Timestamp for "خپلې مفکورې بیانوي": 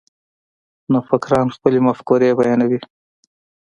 1.55-2.79